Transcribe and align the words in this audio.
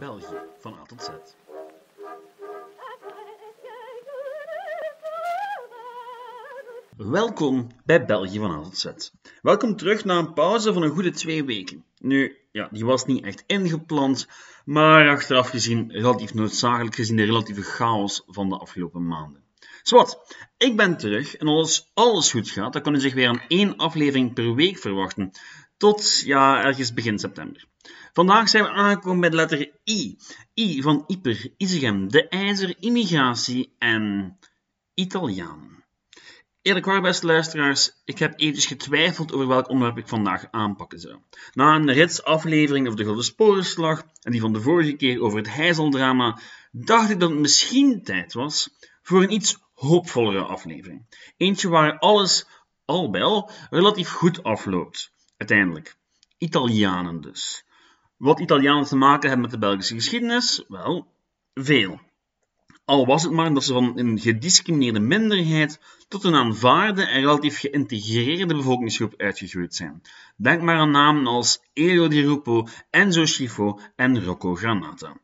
België 0.00 0.40
van 0.60 0.74
A 0.74 0.82
tot 0.82 1.02
Z. 1.02 1.08
Welkom 6.96 7.66
bij 7.84 8.04
België 8.04 8.38
van 8.38 8.50
A 8.50 8.62
tot 8.62 8.78
Z. 8.78 9.10
Welkom 9.42 9.76
terug 9.76 10.04
na 10.04 10.18
een 10.18 10.32
pauze 10.32 10.72
van 10.72 10.82
een 10.82 10.90
goede 10.90 11.10
twee 11.10 11.44
weken. 11.44 11.84
Nu, 11.98 12.36
ja, 12.52 12.68
die 12.72 12.84
was 12.84 13.04
niet 13.04 13.24
echt 13.24 13.44
ingepland, 13.46 14.28
maar 14.64 15.08
achteraf 15.08 15.48
gezien 15.48 15.92
relatief 15.92 16.34
noodzakelijk 16.34 16.94
gezien 16.94 17.16
de 17.16 17.24
relatieve 17.24 17.62
chaos 17.62 18.22
van 18.26 18.48
de 18.48 18.58
afgelopen 18.58 19.06
maanden. 19.06 19.44
Zwat, 19.82 20.36
ik 20.56 20.76
ben 20.76 20.96
terug 20.96 21.36
en 21.36 21.46
als 21.46 21.90
alles 21.94 22.30
goed 22.30 22.50
gaat, 22.50 22.72
dan 22.72 22.82
kan 22.82 22.94
u 22.94 23.00
zich 23.00 23.14
weer 23.14 23.28
aan 23.28 23.42
één 23.48 23.76
aflevering 23.76 24.34
per 24.34 24.54
week 24.54 24.78
verwachten. 24.78 25.30
Tot, 25.76 26.22
ja, 26.24 26.64
ergens 26.64 26.92
begin 26.92 27.18
september. 27.18 27.68
Vandaag 28.12 28.48
zijn 28.48 28.64
we 28.64 28.70
aangekomen 28.70 29.20
bij 29.20 29.30
de 29.30 29.36
letter 29.36 29.70
I. 29.84 30.16
I 30.54 30.82
van 30.82 31.04
Iper, 31.06 31.52
Isegem, 31.56 32.08
de 32.08 32.28
IJzer, 32.28 32.74
immigratie 32.78 33.74
en 33.78 34.36
Italianen. 34.94 35.84
Eerlijk 36.62 36.86
waar, 36.86 37.00
beste 37.00 37.26
luisteraars, 37.26 37.92
ik 38.04 38.18
heb 38.18 38.32
eventjes 38.36 38.66
getwijfeld 38.66 39.32
over 39.32 39.46
welk 39.46 39.68
onderwerp 39.68 39.98
ik 39.98 40.08
vandaag 40.08 40.46
aanpakken 40.50 41.00
zou. 41.00 41.18
Na 41.52 41.74
een 41.74 41.92
rits 41.92 42.22
aflevering 42.22 42.86
over 42.86 42.98
de 42.98 43.04
Gouden 43.04 43.24
Sporenslag 43.24 44.04
en 44.22 44.32
die 44.32 44.40
van 44.40 44.52
de 44.52 44.60
vorige 44.60 44.92
keer 44.92 45.20
over 45.20 45.38
het 45.38 45.54
Heizeldrama, 45.54 46.38
dacht 46.72 47.10
ik 47.10 47.20
dat 47.20 47.30
het 47.30 47.38
misschien 47.38 48.02
tijd 48.02 48.32
was 48.32 48.70
voor 49.02 49.22
een 49.22 49.32
iets 49.32 49.58
hoopvollere 49.74 50.42
aflevering. 50.42 51.06
Eentje 51.36 51.68
waar 51.68 51.98
alles, 51.98 52.46
al 52.84 53.14
al, 53.14 53.50
relatief 53.70 54.10
goed 54.10 54.42
afloopt. 54.42 55.12
Uiteindelijk. 55.36 55.96
Italianen 56.38 57.20
dus. 57.20 57.64
Wat 58.20 58.40
Italianen 58.40 58.84
te 58.84 58.96
maken 58.96 59.28
hebben 59.28 59.40
met 59.40 59.50
de 59.50 59.66
Belgische 59.66 59.94
geschiedenis? 59.94 60.64
Wel, 60.68 61.06
veel. 61.54 62.00
Al 62.84 63.06
was 63.06 63.22
het 63.22 63.32
maar 63.32 63.54
dat 63.54 63.64
ze 63.64 63.72
van 63.72 63.98
een 63.98 64.18
gediscrimineerde 64.18 65.00
minderheid 65.00 65.80
tot 66.08 66.24
een 66.24 66.34
aanvaarde 66.34 67.02
en 67.02 67.20
relatief 67.20 67.58
geïntegreerde 67.58 68.54
bevolkingsgroep 68.54 69.14
uitgegroeid 69.16 69.74
zijn. 69.74 70.02
Denk 70.36 70.62
maar 70.62 70.76
aan 70.76 70.90
namen 70.90 71.26
als 71.26 71.62
Elio 71.72 72.08
Di 72.08 72.22
Rupo, 72.22 72.66
Enzo 72.90 73.24
Schifo 73.24 73.80
en 73.96 74.24
Rocco 74.24 74.54
Granata. 74.54 75.16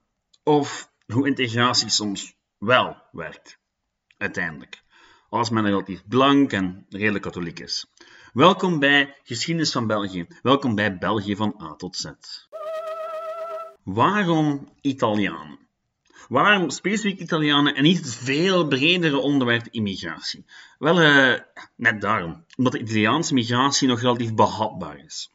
Of 0.43 0.91
hoe 1.07 1.27
integratie 1.27 1.89
soms 1.89 2.37
wel 2.59 2.97
werkt. 3.13 3.59
Uiteindelijk. 4.17 4.83
Als 5.29 5.51
men 5.51 5.65
relatief 5.65 6.03
blank 6.09 6.53
en 6.53 6.87
redelijk 6.89 7.25
katholiek 7.25 7.61
is. 7.61 7.87
Welkom 8.33 8.79
bij 8.79 9.17
Geschiedenis 9.23 9.73
van 9.73 9.87
België. 9.87 10.27
Welkom 10.43 10.75
bij 10.75 10.99
België 10.99 11.37
van 11.37 11.61
A 11.63 11.75
tot 11.75 11.97
Z. 11.97 12.05
Waarom 13.87 14.69
Italianen? 14.81 15.59
Waarom 16.29 16.71
specifiek 16.71 17.21
Italianen 17.21 17.75
en 17.75 17.83
niet 17.83 17.99
het 17.99 18.15
veel 18.15 18.67
bredere 18.67 19.19
onderwerp 19.19 19.67
immigratie? 19.71 20.45
Wel, 20.79 21.03
uh, 21.03 21.35
net 21.77 22.01
daarom. 22.01 22.45
Omdat 22.57 22.73
de 22.73 22.81
Italiaanse 22.81 23.35
migratie 23.35 23.89
nog 23.89 24.01
relatief 24.01 24.35
behapbaar 24.35 25.05
is. 25.05 25.31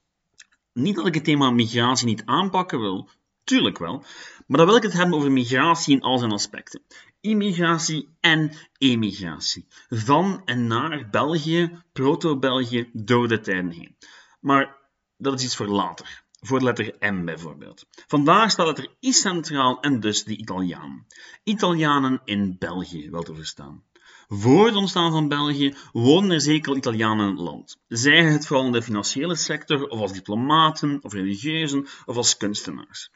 Niet 0.74 0.96
dat 0.96 1.08
ik 1.08 1.14
het 1.14 1.24
thema 1.24 1.52
migratie 1.52 2.06
niet 2.06 2.26
aanpakken 2.26 2.80
wil, 2.80 3.10
tuurlijk 3.44 3.78
wel, 3.78 4.04
maar 4.48 4.58
dan 4.58 4.68
wil 4.68 4.76
ik 4.76 4.84
het 4.84 4.94
hebben 4.94 5.18
over 5.18 5.32
migratie 5.32 5.96
in 5.96 6.02
al 6.02 6.18
zijn 6.18 6.32
aspecten. 6.32 6.82
Immigratie 7.22 8.10
en 8.20 8.52
emigratie. 8.78 9.66
Van 9.90 10.42
en 10.46 10.68
naar 10.68 11.10
België, 11.10 11.84
proto-België, 11.94 12.90
door 12.94 13.28
de 13.28 13.40
tijden 13.40 13.72
heen. 13.72 13.96
Maar 14.40 14.78
dat 15.18 15.40
is 15.40 15.46
iets 15.46 15.56
voor 15.56 15.68
later 15.68 16.21
voor 16.42 16.60
de 16.60 16.66
letter 16.66 16.96
M 17.00 17.26
bijvoorbeeld. 17.26 17.86
Vandaag 18.08 18.52
staat 18.52 18.78
er 18.78 18.96
I 19.02 19.14
centraal 19.14 19.80
en 19.80 20.00
dus 20.00 20.24
de 20.24 20.38
Italiaan. 20.38 21.06
Italianen 21.44 22.22
in 22.26 22.56
België, 22.60 23.10
wel 23.10 23.24
te 23.24 23.36
verstaan. 23.36 23.84
Voor 24.28 24.66
het 24.66 24.76
ontstaan 24.76 25.12
van 25.12 25.28
België 25.28 25.76
woonden 25.92 26.32
er 26.32 26.42
zeker 26.42 26.76
Italianen 26.76 27.26
in 27.26 27.32
het 27.32 27.42
land. 27.42 27.78
Zij 27.88 28.24
het 28.24 28.48
vooral 28.48 28.66
in 28.66 28.72
de 28.72 28.82
financiële 28.82 29.36
sector, 29.36 29.88
of 29.88 30.00
als 30.00 30.14
diplomaten, 30.14 31.00
of 31.02 31.14
religieuzen, 31.14 31.88
of 32.06 32.16
als 32.16 32.38
kunstenaars. 32.38 33.12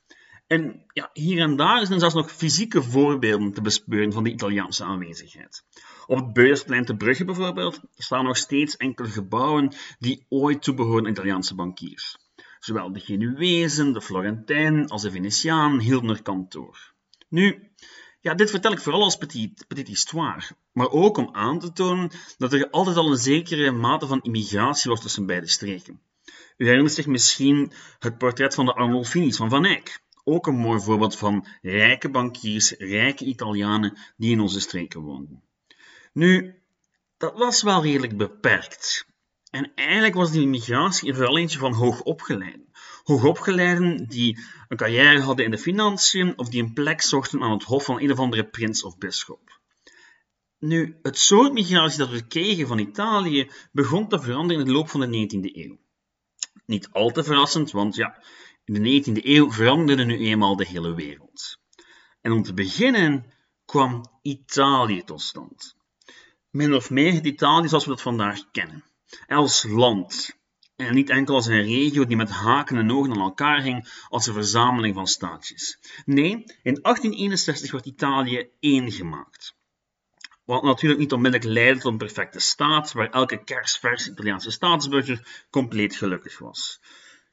En 0.47 0.85
ja, 0.93 1.09
hier 1.13 1.41
en 1.41 1.55
daar 1.55 1.85
zijn 1.85 1.99
zelfs 1.99 2.15
nog 2.15 2.31
fysieke 2.31 2.83
voorbeelden 2.83 3.53
te 3.53 3.61
bespeuren 3.61 4.13
van 4.13 4.23
de 4.23 4.31
Italiaanse 4.31 4.83
aanwezigheid. 4.83 5.63
Op 6.05 6.17
het 6.17 6.33
Beursplein 6.33 6.85
te 6.85 6.95
Brugge 6.95 7.25
bijvoorbeeld 7.25 7.81
staan 7.95 8.25
nog 8.25 8.37
steeds 8.37 8.77
enkele 8.77 9.09
gebouwen 9.09 9.73
die 9.99 10.25
ooit 10.29 10.61
toebehoorden 10.61 11.05
aan 11.05 11.11
Italiaanse 11.11 11.55
bankiers. 11.55 12.17
Zowel 12.65 12.91
de 12.91 12.99
Genuezen, 12.99 13.93
de 13.93 14.01
Florentijnen 14.01 14.87
als 14.87 15.01
de 15.01 15.11
Venetiaan 15.11 15.79
hielden 15.79 16.09
er 16.09 16.21
kantoor. 16.21 16.93
Nu, 17.27 17.71
ja, 18.19 18.33
dit 18.33 18.49
vertel 18.49 18.71
ik 18.71 18.79
vooral 18.79 19.03
als 19.03 19.15
petit, 19.15 19.65
petit 19.67 19.87
histoire, 19.87 20.41
maar 20.71 20.89
ook 20.89 21.17
om 21.17 21.29
aan 21.31 21.59
te 21.59 21.71
tonen 21.71 22.11
dat 22.37 22.53
er 22.53 22.69
altijd 22.69 22.97
al 22.97 23.11
een 23.11 23.17
zekere 23.17 23.71
mate 23.71 24.07
van 24.07 24.21
immigratie 24.21 24.91
was 24.91 25.01
tussen 25.01 25.25
beide 25.25 25.47
streken. 25.47 26.01
U 26.57 26.65
herinnert 26.65 26.93
zich 26.93 27.05
misschien 27.05 27.71
het 27.99 28.17
portret 28.17 28.55
van 28.55 28.65
de 28.65 28.73
Arnolfinis 28.73 29.37
van 29.37 29.49
Van 29.49 29.65
Eyck. 29.65 29.99
Ook 30.23 30.47
een 30.47 30.55
mooi 30.55 30.79
voorbeeld 30.79 31.17
van 31.17 31.47
rijke 31.61 32.09
bankiers, 32.09 32.71
rijke 32.71 33.25
Italianen 33.25 33.97
die 34.17 34.31
in 34.31 34.39
onze 34.39 34.59
streken 34.59 35.01
woonden. 35.01 35.43
Nu, 36.13 36.61
dat 37.17 37.37
was 37.37 37.63
wel 37.63 37.83
redelijk 37.83 38.17
beperkt. 38.17 39.13
En 39.55 39.71
eigenlijk 39.75 40.15
was 40.15 40.31
die 40.31 40.47
migratie 40.47 41.13
vooral 41.13 41.37
eentje 41.37 41.59
van 41.59 41.73
hoogopgeleiden. 41.73 42.67
Hoogopgeleiden 43.03 44.07
die 44.07 44.39
een 44.67 44.77
carrière 44.77 45.21
hadden 45.21 45.45
in 45.45 45.51
de 45.51 45.57
financiën 45.57 46.37
of 46.37 46.49
die 46.49 46.63
een 46.63 46.73
plek 46.73 47.01
zochten 47.01 47.41
aan 47.41 47.51
het 47.51 47.63
hof 47.63 47.85
van 47.85 48.01
een 48.01 48.11
of 48.11 48.19
andere 48.19 48.49
prins 48.49 48.83
of 48.83 48.97
bisschop. 48.97 49.59
Nu, 50.59 50.97
het 51.01 51.17
soort 51.17 51.53
migratie 51.53 51.97
dat 51.97 52.09
we 52.09 52.27
kregen 52.27 52.67
van 52.67 52.79
Italië 52.79 53.51
begon 53.71 54.07
te 54.07 54.19
veranderen 54.19 54.61
in 54.61 54.67
de 54.67 54.73
loop 54.73 54.89
van 54.89 54.99
de 54.99 55.27
19e 55.27 55.55
eeuw. 55.55 55.77
Niet 56.65 56.89
al 56.91 57.11
te 57.11 57.23
verrassend, 57.23 57.71
want 57.71 57.95
ja, 57.95 58.23
in 58.65 58.73
de 58.73 59.03
19e 59.03 59.23
eeuw 59.25 59.51
veranderde 59.51 60.03
nu 60.03 60.17
eenmaal 60.17 60.55
de 60.55 60.65
hele 60.65 60.93
wereld. 60.93 61.59
En 62.21 62.31
om 62.31 62.43
te 62.43 62.53
beginnen 62.53 63.33
kwam 63.65 64.05
Italië 64.21 65.03
tot 65.03 65.21
stand. 65.21 65.75
Min 66.49 66.73
of 66.73 66.89
meer 66.89 67.13
het 67.13 67.25
Italië 67.25 67.67
zoals 67.67 67.83
we 67.83 67.89
dat 67.89 68.01
vandaag 68.01 68.51
kennen 68.51 68.83
als 69.27 69.63
land. 69.63 70.37
En 70.75 70.93
niet 70.93 71.09
enkel 71.09 71.35
als 71.35 71.45
een 71.45 71.63
regio 71.63 72.05
die 72.05 72.17
met 72.17 72.29
haken 72.29 72.77
en 72.77 72.91
ogen 72.91 73.11
aan 73.11 73.21
elkaar 73.21 73.61
hing 73.61 74.05
als 74.09 74.27
een 74.27 74.33
verzameling 74.33 74.95
van 74.95 75.07
staatjes. 75.07 75.79
Nee, 76.05 76.31
in 76.63 76.79
1861 76.81 77.71
wordt 77.71 77.85
Italië 77.85 78.49
één 78.59 78.91
gemaakt. 78.91 79.55
Wat 80.45 80.63
natuurlijk 80.63 81.01
niet 81.01 81.13
onmiddellijk 81.13 81.51
leidde 81.51 81.81
tot 81.81 81.91
een 81.91 81.97
perfecte 81.97 82.39
staat, 82.39 82.91
waar 82.91 83.09
elke 83.09 83.43
kersverse 83.43 84.11
Italiaanse 84.11 84.51
staatsburger 84.51 85.45
compleet 85.49 85.95
gelukkig 85.95 86.39
was. 86.39 86.79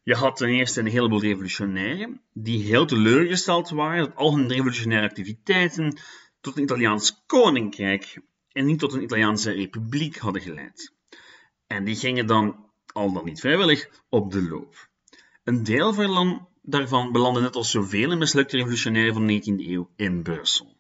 Je 0.03 0.15
had 0.15 0.37
ten 0.37 0.49
eerste 0.49 0.81
een 0.81 0.87
heleboel 0.87 1.21
revolutionairen, 1.21 2.21
die 2.33 2.63
heel 2.63 2.87
teleurgesteld 2.87 3.71
waren 3.71 4.05
dat 4.05 4.17
al 4.17 4.37
hun 4.37 4.49
revolutionaire 4.49 5.09
activiteiten 5.09 5.99
tot 6.41 6.57
een 6.57 6.63
Italiaans 6.63 7.23
koninkrijk 7.27 8.21
en 8.53 8.65
niet 8.65 8.79
tot 8.79 8.93
een 8.93 9.03
Italiaanse 9.03 9.53
republiek 9.53 10.17
hadden 10.17 10.43
geleid. 10.43 10.93
En 11.73 11.85
die 11.85 11.97
gingen 11.97 12.27
dan, 12.27 12.57
al 12.93 13.13
dan 13.13 13.25
niet 13.25 13.41
vrijwillig, 13.41 13.89
op 14.09 14.33
de 14.33 14.43
loop. 14.43 14.89
Een 15.45 15.63
deel 15.63 15.95
daarvan 16.63 17.13
belandde 17.13 17.41
net 17.41 17.57
als 17.57 17.71
zoveel 17.71 18.17
mislukte 18.17 18.57
revolutionairen 18.57 19.15
van 19.15 19.27
de 19.27 19.41
19e 19.41 19.69
eeuw 19.69 19.91
in 19.97 20.23
Brussel. 20.23 20.77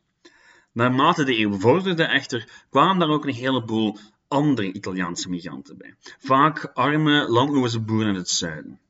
Naarmate 0.73 1.25
de 1.25 1.39
eeuw 1.39 1.59
vorderde 1.59 2.05
echter, 2.05 2.65
kwamen 2.71 2.99
daar 2.99 3.09
ook 3.09 3.27
een 3.27 3.35
heleboel 3.35 3.99
andere 4.29 4.73
Italiaanse 4.73 5.29
migranten 5.29 5.79
bij. 5.79 5.95
Vaak 6.19 6.71
arme, 6.75 7.29
landloze 7.29 7.81
boeren 7.81 8.09
in 8.09 8.15
het 8.15 8.29
zuiden. 8.29 8.81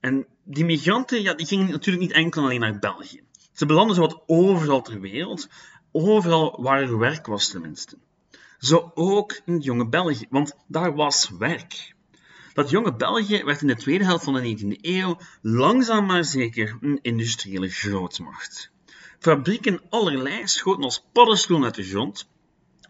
En 0.00 0.26
die 0.44 0.64
migranten 0.64 1.22
ja, 1.22 1.34
die 1.34 1.46
gingen 1.46 1.70
natuurlijk 1.70 2.06
niet 2.06 2.16
enkel 2.16 2.42
alleen 2.42 2.60
naar 2.60 2.78
België. 2.78 3.22
Ze 3.52 3.66
belanden 3.66 3.94
zowat 3.94 4.22
overal 4.26 4.82
ter 4.82 5.00
wereld, 5.00 5.48
overal 5.92 6.62
waar 6.62 6.82
er 6.82 6.98
werk 6.98 7.26
was 7.26 7.48
tenminste. 7.48 7.98
Zo 8.58 8.90
ook 8.94 9.40
in 9.44 9.52
het 9.52 9.64
jonge 9.64 9.88
België, 9.88 10.26
want 10.30 10.56
daar 10.66 10.94
was 10.94 11.30
werk. 11.38 11.94
Dat 12.52 12.70
jonge 12.70 12.96
België 12.96 13.44
werd 13.44 13.60
in 13.60 13.66
de 13.66 13.76
tweede 13.76 14.04
helft 14.04 14.24
van 14.24 14.34
de 14.34 14.58
19e 14.58 14.80
eeuw 14.80 15.18
langzaam 15.42 16.06
maar 16.06 16.24
zeker 16.24 16.78
een 16.80 16.98
industriële 17.02 17.68
grootmacht. 17.68 18.70
Fabrieken 19.18 19.80
allerlei 19.88 20.48
schoten 20.48 20.84
als 20.84 21.04
paddenstoelen 21.12 21.64
uit 21.64 21.74
de 21.74 21.84
grond, 21.84 22.28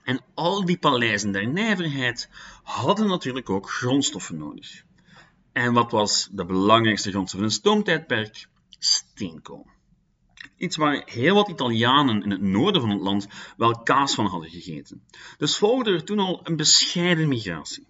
en 0.02 0.24
al 0.34 0.64
die 0.64 0.78
paleizen 0.78 1.32
der 1.32 1.48
nijverheid 1.48 2.28
hadden 2.62 3.06
natuurlijk 3.06 3.50
ook 3.50 3.70
grondstoffen 3.70 4.36
nodig. 4.36 4.82
En 5.52 5.72
wat 5.72 5.90
was 5.90 6.28
de 6.32 6.44
belangrijkste 6.44 7.10
grondstof 7.10 7.40
in 7.40 7.46
het 7.46 7.54
stoomtijdperk? 7.54 8.48
Steenkool. 8.78 9.66
Iets 10.58 10.76
waar 10.76 11.02
heel 11.04 11.34
wat 11.34 11.48
Italianen 11.48 12.22
in 12.22 12.30
het 12.30 12.40
noorden 12.40 12.80
van 12.80 12.90
het 12.90 13.00
land 13.00 13.28
wel 13.56 13.82
kaas 13.82 14.14
van 14.14 14.26
hadden 14.26 14.50
gegeten. 14.50 15.02
Dus 15.38 15.56
volgde 15.56 15.92
er 15.92 16.04
toen 16.04 16.18
al 16.18 16.40
een 16.44 16.56
bescheiden 16.56 17.28
migratie. 17.28 17.86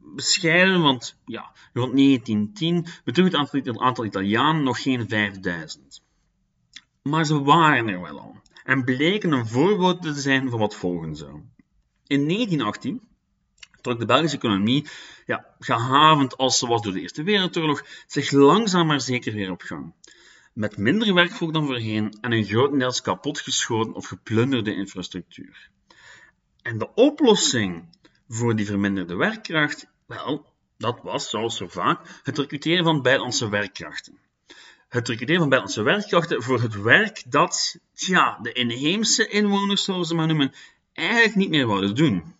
Bescheiden, 0.00 0.82
want 0.82 1.16
ja, 1.26 1.52
rond 1.72 1.96
1910 1.96 2.86
bedroeg 3.04 3.54
het 3.54 3.78
aantal 3.78 4.04
Italianen 4.04 4.62
nog 4.62 4.82
geen 4.82 5.08
5000. 5.08 6.02
Maar 7.02 7.24
ze 7.24 7.42
waren 7.42 7.88
er 7.88 8.00
wel 8.00 8.20
al 8.20 8.36
en 8.64 8.84
bleken 8.84 9.32
een 9.32 9.46
voorbeeld 9.46 10.02
te 10.02 10.12
zijn 10.12 10.50
van 10.50 10.58
wat 10.58 10.74
volgen 10.74 11.16
zou. 11.16 11.32
In 12.06 12.28
1918 12.28 13.00
trok 13.80 13.98
de 13.98 14.06
Belgische 14.06 14.36
economie, 14.36 14.86
ja, 15.26 15.54
gehavend 15.58 16.36
als 16.36 16.58
ze 16.58 16.66
was 16.66 16.82
door 16.82 16.92
de 16.92 17.00
Eerste 17.00 17.22
Wereldoorlog, 17.22 17.84
zich 18.06 18.30
langzaam 18.30 18.86
maar 18.86 19.00
zeker 19.00 19.32
weer 19.32 19.50
op 19.50 19.62
gang. 19.62 19.94
Met 20.52 20.76
minder 20.76 21.14
werkvolk 21.14 21.52
dan 21.52 21.66
voorheen 21.66 22.18
en 22.20 22.32
een 22.32 22.44
grotendeels 22.44 23.00
kapotgeschoten 23.00 23.94
of 23.94 24.06
geplunderde 24.06 24.74
infrastructuur. 24.74 25.70
En 26.62 26.78
de 26.78 26.94
oplossing 26.94 27.84
voor 28.28 28.56
die 28.56 28.66
verminderde 28.66 29.16
werkkracht, 29.16 29.86
wel, 30.06 30.52
dat 30.78 31.00
was, 31.02 31.30
zoals 31.30 31.56
zo 31.56 31.68
vaak, 31.68 32.20
het 32.22 32.38
recruteren 32.38 32.84
van 32.84 33.02
buitenlandse 33.02 33.48
werkkrachten. 33.48 34.18
Het 34.88 35.08
recruteren 35.08 35.40
van 35.40 35.48
buitenlandse 35.48 35.82
werkkrachten 35.82 36.42
voor 36.42 36.60
het 36.60 36.82
werk 36.82 37.22
dat, 37.26 37.78
tja, 37.94 38.38
de 38.42 38.52
inheemse 38.52 39.28
inwoners, 39.28 39.84
zoals 39.84 40.08
ze 40.08 40.14
maar 40.14 40.26
noemen, 40.26 40.52
eigenlijk 40.92 41.36
niet 41.36 41.50
meer 41.50 41.66
wouden 41.66 41.94
doen. 41.94 42.34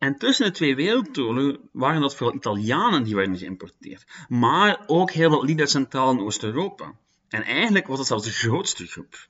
En 0.00 0.16
tussen 0.16 0.46
de 0.46 0.52
twee 0.52 0.74
wereldoorlogen 0.74 1.68
waren 1.72 2.00
dat 2.00 2.16
vooral 2.16 2.36
Italianen 2.36 3.02
die 3.02 3.14
werden 3.14 3.38
geïmporteerd, 3.38 4.06
maar 4.28 4.82
ook 4.86 5.10
heel 5.10 5.30
wat 5.30 5.42
lieden 5.42 5.60
uit 5.60 5.70
Centraal- 5.70 6.10
en 6.10 6.20
Oost-Europa. 6.20 6.94
En 7.28 7.42
eigenlijk 7.42 7.86
was 7.86 7.98
het 7.98 8.06
zelfs 8.06 8.24
de 8.24 8.32
grootste 8.32 8.86
groep. 8.86 9.28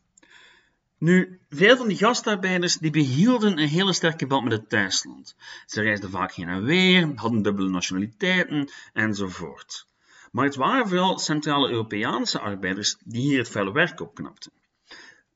Nu, 0.98 1.40
veel 1.48 1.76
van 1.76 1.88
die 1.88 1.96
gastarbeiders 1.96 2.76
die 2.76 2.90
behielden 2.90 3.58
een 3.58 3.68
hele 3.68 3.92
sterke 3.92 4.26
band 4.26 4.44
met 4.44 4.52
het 4.52 4.68
thuisland. 4.68 5.36
Ze 5.66 5.82
reisden 5.82 6.10
vaak 6.10 6.32
heen 6.32 6.48
en 6.48 6.64
weer, 6.64 7.12
hadden 7.14 7.42
dubbele 7.42 7.68
nationaliteiten 7.68 8.70
enzovoort. 8.92 9.86
Maar 10.32 10.44
het 10.44 10.56
waren 10.56 10.88
vooral 10.88 11.18
Centrale 11.18 11.70
Europese 11.70 12.38
arbeiders 12.38 12.96
die 13.04 13.20
hier 13.20 13.38
het 13.38 13.48
vuile 13.48 13.72
werk 13.72 14.00
opknapten. 14.00 14.52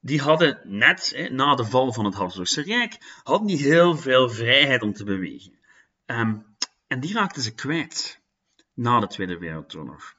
Die 0.06 0.20
hadden 0.20 0.60
net 0.64 1.28
na 1.30 1.54
de 1.54 1.64
val 1.64 1.92
van 1.92 2.04
het 2.04 2.14
Habsburgse 2.14 2.62
Rijk 2.62 3.20
hadden 3.22 3.46
die 3.46 3.56
heel 3.56 3.96
veel 3.96 4.28
vrijheid 4.28 4.82
om 4.82 4.92
te 4.92 5.04
bewegen. 5.04 5.58
Ehm, 6.06 6.36
en 6.86 7.00
die 7.00 7.12
raakten 7.12 7.42
ze 7.42 7.54
kwijt 7.54 8.20
na 8.74 9.00
de 9.00 9.06
Tweede 9.06 9.38
Wereldoorlog. 9.38 10.14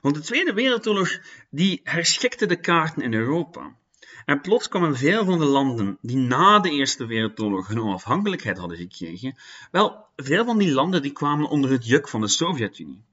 Want 0.00 0.14
de 0.14 0.20
Tweede 0.20 0.52
Wereldoorlog 0.52 1.18
die 1.50 1.80
herschikte 1.84 2.46
de 2.46 2.60
kaarten 2.60 3.02
in 3.02 3.14
Europa. 3.14 3.76
En 4.24 4.40
plots 4.40 4.68
kwamen 4.68 4.96
veel 4.96 5.24
van 5.24 5.38
de 5.38 5.44
landen 5.44 5.98
die 6.00 6.16
na 6.16 6.58
de 6.58 6.70
Eerste 6.70 7.06
Wereldoorlog 7.06 7.68
hun 7.68 7.80
onafhankelijkheid 7.80 8.58
hadden 8.58 8.78
gekregen, 8.78 9.36
wel, 9.70 10.06
veel 10.16 10.44
van 10.44 10.58
die 10.58 10.72
landen 10.72 11.02
die 11.02 11.12
kwamen 11.12 11.48
onder 11.48 11.70
het 11.70 11.86
juk 11.86 12.08
van 12.08 12.20
de 12.20 12.28
Sovjet-Unie. 12.28 13.04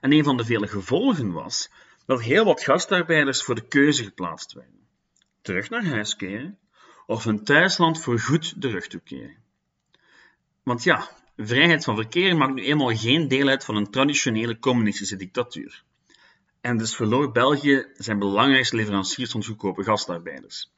En 0.00 0.12
een 0.12 0.24
van 0.24 0.36
de 0.36 0.44
vele 0.44 0.66
gevolgen 0.66 1.32
was 1.32 1.70
dat 2.06 2.22
heel 2.22 2.44
wat 2.44 2.62
gastarbeiders 2.62 3.42
voor 3.42 3.54
de 3.54 3.68
keuze 3.68 4.04
geplaatst 4.04 4.52
werden. 4.52 4.80
Terug 5.42 5.70
naar 5.70 5.84
huis 5.84 6.16
keren 6.16 6.58
of 7.06 7.24
hun 7.24 7.44
thuisland 7.44 8.00
voor 8.00 8.18
goed 8.18 8.62
de 8.62 8.68
rug 8.68 8.86
toekeren. 8.86 9.36
Want 10.62 10.82
ja, 10.82 11.08
vrijheid 11.36 11.84
van 11.84 11.96
verkeer 11.96 12.36
maakt 12.36 12.54
nu 12.54 12.64
eenmaal 12.64 12.96
geen 12.96 13.28
deel 13.28 13.48
uit 13.48 13.64
van 13.64 13.76
een 13.76 13.90
traditionele 13.90 14.58
communistische 14.58 15.16
dictatuur. 15.16 15.84
En 16.60 16.76
dus 16.76 16.96
verloor 16.96 17.32
België 17.32 17.86
zijn 17.94 18.18
belangrijkste 18.18 18.76
leveranciers 18.76 19.30
van 19.30 19.44
goedkope 19.44 19.84
gastarbeiders. 19.84 20.70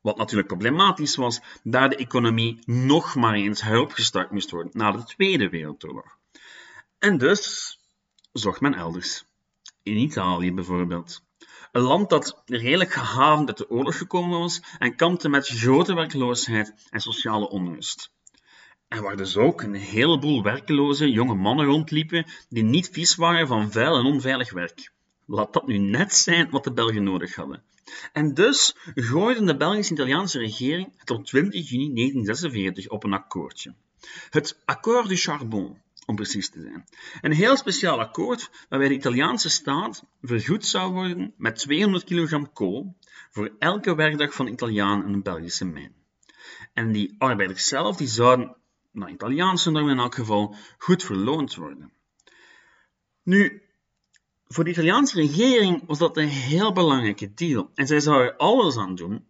Wat 0.00 0.16
natuurlijk 0.16 0.48
problematisch 0.48 1.16
was, 1.16 1.40
daar 1.62 1.88
de 1.88 1.96
economie 1.96 2.58
nog 2.64 3.14
maar 3.14 3.34
eens 3.34 3.62
heropgestart 3.62 4.30
moest 4.30 4.50
worden 4.50 4.72
na 4.74 4.92
de 4.92 5.04
Tweede 5.04 5.48
Wereldoorlog. 5.48 6.18
En 6.98 7.18
dus 7.18 7.78
zocht 8.32 8.60
men 8.60 8.74
elders. 8.74 9.24
In 9.82 9.96
Italië 9.96 10.52
bijvoorbeeld. 10.52 11.22
Een 11.72 11.82
land 11.82 12.08
dat 12.10 12.42
redelijk 12.46 12.92
gehavend 12.92 13.48
uit 13.48 13.58
de 13.58 13.70
oorlog 13.70 13.98
gekomen 13.98 14.38
was 14.38 14.62
en 14.78 14.96
kampte 14.96 15.28
met 15.28 15.48
grote 15.48 15.94
werkloosheid 15.94 16.74
en 16.90 17.00
sociale 17.00 17.48
onrust. 17.48 18.10
En 18.88 19.02
waar 19.02 19.16
dus 19.16 19.36
ook 19.36 19.62
een 19.62 19.74
heleboel 19.74 20.42
werkloze 20.42 21.10
jonge 21.10 21.34
mannen 21.34 21.66
rondliepen 21.66 22.26
die 22.48 22.62
niet 22.62 22.88
vies 22.92 23.14
waren 23.14 23.46
van 23.46 23.72
vuil 23.72 23.96
en 23.96 24.04
onveilig 24.04 24.52
werk. 24.52 24.92
Laat 25.26 25.52
dat 25.52 25.66
nu 25.66 25.78
net 25.78 26.14
zijn 26.14 26.50
wat 26.50 26.64
de 26.64 26.72
Belgen 26.72 27.02
nodig 27.02 27.34
hadden. 27.34 27.62
En 28.12 28.34
dus 28.34 28.76
gooide 28.94 29.44
de 29.44 29.56
Belgisch-Italiaanse 29.56 30.38
regering 30.38 30.92
het 30.96 31.10
op 31.10 31.24
20 31.24 31.68
juni 31.68 31.94
1946 31.94 32.88
op 32.88 33.04
een 33.04 33.12
akkoordje. 33.12 33.74
Het 34.30 34.60
Accord 34.64 35.08
du 35.08 35.16
Charbon, 35.16 35.78
om 36.06 36.14
precies 36.16 36.50
te 36.50 36.60
zijn. 36.60 36.84
Een 37.20 37.32
heel 37.32 37.56
speciaal 37.56 38.00
akkoord 38.00 38.50
waarbij 38.68 38.88
de 38.88 38.94
Italiaanse 38.94 39.50
staat 39.50 40.04
vergoed 40.22 40.66
zou 40.66 40.92
worden 40.92 41.34
met 41.36 41.56
200 41.56 42.04
kilogram 42.04 42.52
kool 42.52 42.96
voor 43.30 43.54
elke 43.58 43.94
werkdag 43.94 44.34
van 44.34 44.46
Italiaan 44.46 45.06
in 45.06 45.12
een 45.12 45.22
Belgische 45.22 45.64
mijn. 45.64 45.94
En 46.72 46.92
die 46.92 47.14
arbeiders 47.18 47.68
zelf 47.68 47.96
die 47.96 48.08
zouden 48.08 48.56
naar 48.92 49.10
Italiaanse 49.10 49.70
normen 49.70 49.92
in 49.92 49.98
elk 49.98 50.14
geval, 50.14 50.54
goed 50.78 51.04
verloond 51.04 51.54
worden. 51.54 51.92
Nu, 53.22 53.62
voor 54.46 54.64
de 54.64 54.70
Italiaanse 54.70 55.16
regering 55.16 55.86
was 55.86 55.98
dat 55.98 56.16
een 56.16 56.28
heel 56.28 56.72
belangrijke 56.72 57.34
deal 57.34 57.70
en 57.74 57.86
zij 57.86 58.00
zou 58.00 58.22
er 58.22 58.36
alles 58.36 58.76
aan 58.76 58.94
doen 58.94 59.26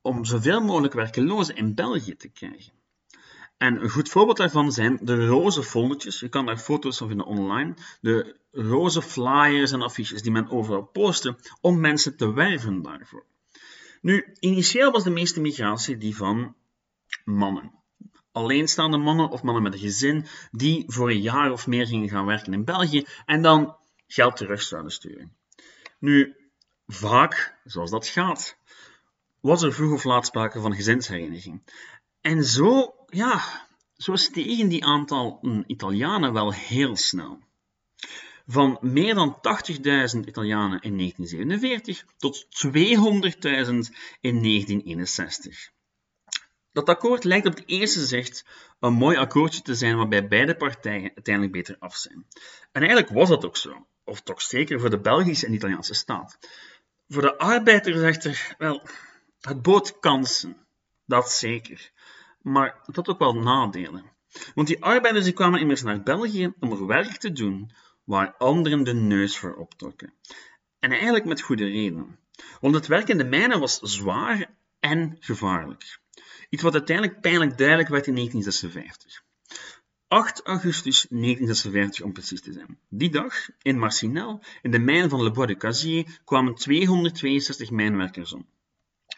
om 0.00 0.24
zoveel 0.24 0.60
mogelijk 0.60 0.94
werkelozen 0.94 1.56
in 1.56 1.74
België 1.74 2.16
te 2.16 2.28
krijgen. 2.28 2.72
En 3.56 3.82
een 3.82 3.90
goed 3.90 4.08
voorbeeld 4.08 4.36
daarvan 4.36 4.72
zijn 4.72 4.98
de 5.02 5.26
roze 5.26 5.62
foldertjes. 5.62 6.20
Je 6.20 6.28
kan 6.28 6.46
daar 6.46 6.58
foto's 6.58 6.96
van 6.96 7.08
vinden 7.08 7.26
online. 7.26 7.74
De 8.00 8.36
roze 8.52 9.02
flyers 9.02 9.72
en 9.72 9.82
affiches 9.82 10.22
die 10.22 10.32
men 10.32 10.50
overal 10.50 10.82
postte 10.82 11.36
om 11.60 11.80
mensen 11.80 12.16
te 12.16 12.32
werven 12.32 12.82
daarvoor. 12.82 13.24
Nu, 14.00 14.34
initieel 14.38 14.90
was 14.90 15.04
de 15.04 15.10
meeste 15.10 15.40
migratie 15.40 15.96
die 15.96 16.16
van 16.16 16.54
mannen 17.24 17.84
alleenstaande 18.36 18.96
mannen 18.96 19.30
of 19.30 19.42
mannen 19.42 19.62
met 19.62 19.72
een 19.72 19.78
gezin 19.78 20.26
die 20.50 20.84
voor 20.86 21.10
een 21.10 21.20
jaar 21.20 21.52
of 21.52 21.66
meer 21.66 21.86
gingen 21.86 22.08
gaan 22.08 22.26
werken 22.26 22.52
in 22.52 22.64
België 22.64 23.06
en 23.26 23.42
dan 23.42 23.76
geld 24.06 24.36
terug 24.36 24.62
zouden 24.62 24.92
sturen. 24.92 25.36
Nu, 25.98 26.36
vaak, 26.86 27.58
zoals 27.64 27.90
dat 27.90 28.06
gaat, 28.06 28.56
was 29.40 29.62
er 29.62 29.72
vroeg 29.72 29.92
of 29.92 30.04
laat 30.04 30.26
sprake 30.26 30.60
van 30.60 30.74
gezinshereniging. 30.74 31.62
En 32.20 32.44
zo, 32.44 32.94
ja, 33.08 33.66
zo 33.96 34.16
stegen 34.16 34.68
die 34.68 34.84
aantal 34.84 35.40
Italianen 35.66 36.32
wel 36.32 36.52
heel 36.52 36.96
snel. 36.96 37.38
Van 38.46 38.78
meer 38.80 39.14
dan 39.14 39.36
80.000 39.36 40.20
Italianen 40.26 40.80
in 40.80 40.96
1947 40.96 42.04
tot 42.16 42.44
200.000 42.44 42.72
in 44.20 44.42
1961. 44.42 45.70
Dat 46.72 46.88
akkoord 46.88 47.24
lijkt 47.24 47.46
op 47.46 47.54
het 47.54 47.68
eerste 47.68 48.06
zicht 48.06 48.44
een 48.80 48.92
mooi 48.92 49.16
akkoordje 49.16 49.62
te 49.62 49.74
zijn 49.74 49.96
waarbij 49.96 50.28
beide 50.28 50.56
partijen 50.56 51.10
uiteindelijk 51.14 51.54
beter 51.54 51.76
af 51.78 51.96
zijn. 51.96 52.26
En 52.72 52.82
eigenlijk 52.82 53.08
was 53.08 53.28
dat 53.28 53.44
ook 53.44 53.56
zo, 53.56 53.86
of 54.04 54.20
toch 54.20 54.42
zeker 54.42 54.80
voor 54.80 54.90
de 54.90 55.00
Belgische 55.00 55.46
en 55.46 55.54
Italiaanse 55.54 55.94
staat. 55.94 56.38
Voor 57.08 57.22
de 57.22 57.38
arbeiders 57.38 58.00
echter, 58.00 58.54
wel, 58.58 58.82
het 59.40 59.62
bood 59.62 59.98
kansen, 59.98 60.66
dat 61.04 61.30
zeker. 61.30 61.92
Maar 62.46 62.80
het 62.84 62.96
had 62.96 63.08
ook 63.08 63.18
wel 63.18 63.34
nadelen. 63.34 64.04
Want 64.54 64.68
die 64.68 64.84
arbeiders 64.84 65.24
die 65.24 65.34
kwamen 65.34 65.60
immers 65.60 65.82
naar 65.82 66.02
België 66.02 66.52
om 66.60 66.72
er 66.72 66.86
werk 66.86 67.16
te 67.16 67.32
doen 67.32 67.70
waar 68.04 68.34
anderen 68.36 68.84
de 68.84 68.94
neus 68.94 69.38
voor 69.38 69.54
optrokken. 69.54 70.12
En 70.78 70.90
eigenlijk 70.90 71.24
met 71.24 71.40
goede 71.40 71.64
reden. 71.64 72.18
Want 72.60 72.74
het 72.74 72.86
werk 72.86 73.08
in 73.08 73.18
de 73.18 73.24
mijnen 73.24 73.60
was 73.60 73.78
zwaar 73.78 74.50
en 74.80 75.16
gevaarlijk. 75.20 76.00
Iets 76.48 76.62
wat 76.62 76.74
uiteindelijk 76.74 77.20
pijnlijk 77.20 77.58
duidelijk 77.58 77.88
werd 77.88 78.06
in 78.06 78.14
1956. 78.14 79.24
8 80.08 80.42
augustus 80.42 81.06
1956 81.08 82.04
om 82.04 82.12
precies 82.12 82.40
te 82.40 82.52
zijn. 82.52 82.78
Die 82.88 83.10
dag, 83.10 83.48
in 83.62 83.78
Marcinel, 83.78 84.42
in 84.62 84.70
de 84.70 84.78
mijn 84.78 85.08
van 85.08 85.22
Le 85.22 85.30
Bois 85.30 85.48
de 85.48 85.56
Casier, 85.56 86.20
kwamen 86.24 86.54
262 86.54 87.70
mijnwerkers 87.70 88.32
om. 88.32 88.46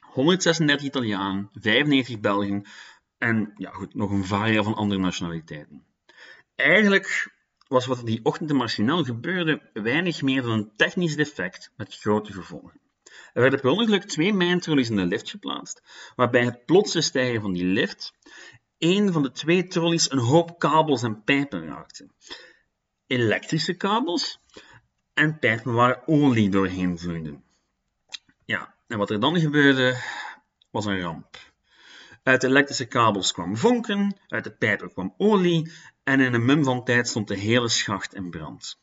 136 0.01 0.87
Italianen, 0.87 1.51
95 1.53 2.21
Belgen 2.21 2.67
en 3.19 3.53
ja, 3.57 3.71
goed, 3.71 3.95
nog 3.95 4.11
een 4.11 4.25
varia 4.25 4.63
van 4.63 4.75
andere 4.75 5.01
nationaliteiten. 5.01 5.85
Eigenlijk 6.55 7.37
was 7.69 7.87
wat 7.87 7.99
er 7.99 8.05
die 8.05 8.25
ochtend 8.25 8.51
in 8.51 8.57
Marcinel 8.57 9.05
gebeurde 9.05 9.71
weinig 9.73 10.23
meer 10.23 10.43
dan 10.43 10.51
een 10.51 10.73
technisch 10.77 11.17
defect 11.17 11.73
met 11.77 11.99
grote 11.99 12.33
gevolgen. 12.33 12.81
Er 13.33 13.41
werden 13.41 13.61
per 13.61 13.71
ongeluk 13.71 14.05
twee 14.05 14.33
mijntrolleys 14.33 14.91
in 14.91 14.97
de 14.97 15.07
lift 15.07 15.31
geplaatst, 15.31 15.83
waarbij 16.17 16.45
het 16.45 16.65
plotse 16.65 17.01
stijgen 17.01 17.41
van 17.41 17.53
die 17.53 17.65
lift 17.65 18.15
een 18.79 19.13
van 19.13 19.23
de 19.23 19.31
twee 19.31 19.67
trolleys 19.67 20.11
een 20.11 20.19
hoop 20.19 20.59
kabels 20.59 21.03
en 21.03 21.23
pijpen 21.23 21.67
raakte. 21.67 22.09
Elektrische 23.07 23.75
kabels 23.75 24.41
en 25.15 25.39
pijpen 25.39 25.73
waar 25.75 26.03
olie 26.07 26.49
doorheen 26.49 26.99
vloeide. 26.99 27.41
Ja, 28.45 28.75
en 28.87 28.99
wat 28.99 29.11
er 29.11 29.21
dan 29.21 29.41
gebeurde, 29.41 29.97
was 30.71 30.85
een 30.85 31.01
ramp. 31.01 31.37
Uit 32.29 32.41
de 32.41 32.47
elektrische 32.47 32.87
kabels 32.87 33.33
kwam 33.33 33.57
vonken, 33.57 34.17
uit 34.27 34.45
de 34.45 34.51
pijpen 34.51 34.93
kwam 34.93 35.15
olie 35.17 35.73
en 36.05 36.21
in 36.21 36.35
een 36.35 36.45
mum 36.45 36.65
van 36.65 36.85
tijd 36.85 37.09
stond 37.09 37.29
de 37.29 37.37
hele 37.37 37.69
schacht 37.69 38.15
in 38.15 38.31
brand. 38.31 38.81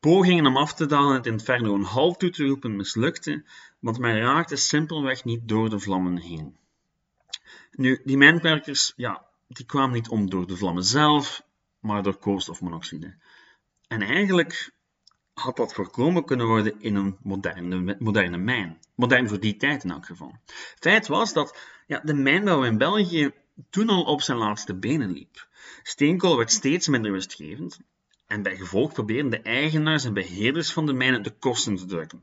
Pogingen 0.00 0.46
om 0.46 0.56
af 0.56 0.74
te 0.74 0.86
dalen 0.86 1.10
en 1.10 1.16
het 1.16 1.26
inferno 1.26 1.74
een 1.74 1.82
halt 1.82 2.18
toe 2.18 2.30
te 2.30 2.44
roepen 2.46 2.76
mislukten, 2.76 3.46
want 3.78 3.98
men 3.98 4.18
raakte 4.18 4.56
simpelweg 4.56 5.24
niet 5.24 5.48
door 5.48 5.70
de 5.70 5.78
vlammen 5.78 6.16
heen. 6.18 6.56
Nu, 7.70 8.00
die 8.04 8.16
mijnwerkers, 8.16 8.92
ja, 8.96 9.26
die 9.48 9.66
kwamen 9.66 9.94
niet 9.94 10.08
om 10.08 10.30
door 10.30 10.46
de 10.46 10.56
vlammen 10.56 10.84
zelf, 10.84 11.42
maar 11.80 12.02
door 12.02 12.16
koolstofmonoxide. 12.16 13.14
En 13.88 14.02
eigenlijk 14.02 14.72
had 15.34 15.56
dat 15.56 15.74
voorkomen 15.74 16.24
kunnen 16.24 16.46
worden 16.46 16.80
in 16.80 16.94
een 16.94 17.16
moderne, 17.22 17.96
moderne 17.98 18.36
mijn. 18.36 18.78
Modern 18.94 19.28
voor 19.28 19.40
die 19.40 19.56
tijd 19.56 19.84
in 19.84 19.90
elk 19.90 20.06
geval. 20.06 20.34
Feit 20.78 21.06
was 21.06 21.32
dat 21.32 21.75
ja, 21.86 22.00
de 22.04 22.14
mijnbouw 22.14 22.64
in 22.64 22.78
België 22.78 23.32
toen 23.70 23.88
al 23.88 24.02
op 24.02 24.22
zijn 24.22 24.38
laatste 24.38 24.74
benen 24.74 25.12
liep. 25.12 25.48
Steenkool 25.82 26.36
werd 26.36 26.52
steeds 26.52 26.88
minder 26.88 27.12
winstgevend 27.12 27.78
en 28.26 28.42
bij 28.42 28.56
gevolg 28.56 28.92
probeerden 28.92 29.30
de 29.30 29.40
eigenaars 29.40 30.04
en 30.04 30.14
beheerders 30.14 30.72
van 30.72 30.86
de 30.86 30.92
mijnen 30.92 31.22
de 31.22 31.30
kosten 31.30 31.76
te 31.76 31.84
drukken. 31.84 32.22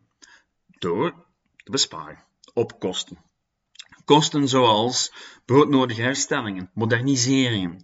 Door 0.67 1.25
te 1.63 1.71
besparen 1.71 2.23
op 2.53 2.79
kosten. 2.79 3.17
Kosten 4.05 4.47
zoals 4.47 5.13
broodnodige 5.45 6.01
herstellingen, 6.01 6.71
moderniseringen. 6.73 7.83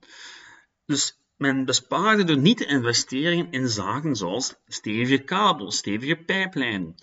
Dus 0.86 1.20
men 1.38 1.66
bespaarde 1.66 2.24
door 2.24 2.38
niet 2.38 2.58
te 2.58 2.66
investeren 2.66 3.52
in 3.52 3.68
zaken 3.68 4.16
zoals 4.16 4.56
stevige 4.68 5.24
kabels, 5.24 5.78
stevige 5.78 6.16
pijplijnen, 6.16 6.96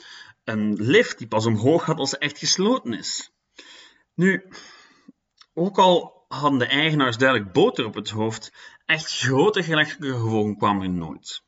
een 0.45 0.75
lift 0.75 1.19
die 1.19 1.27
pas 1.27 1.47
omhoog 1.47 1.85
gaat 1.85 1.99
als 1.99 2.11
ze 2.11 2.19
echt 2.19 2.39
gesloten 2.39 2.93
is. 2.93 3.36
Nu, 4.17 4.45
ook 5.55 5.79
al 5.79 6.25
hadden 6.29 6.59
de 6.59 6.67
eigenaars 6.67 7.17
duidelijk 7.17 7.53
boter 7.53 7.85
op 7.85 7.95
het 7.95 8.11
hoofd, 8.11 8.53
echt 8.87 9.19
grote 9.19 9.63
gerechtelijke 9.63 10.19
gevolgen 10.19 10.57
kwamen 10.57 10.83
er 10.83 10.91
nooit. 10.91 11.43